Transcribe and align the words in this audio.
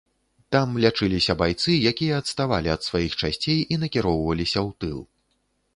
Там 0.53 0.69
лячыліся 0.83 1.35
байцы, 1.41 1.75
якія 1.91 2.13
адставалі 2.23 2.73
ад 2.77 2.81
сваіх 2.89 3.13
часцей 3.21 3.59
і 3.75 3.79
накіроўваліся 3.85 4.59
ў 4.67 4.81
тыл. 4.85 4.99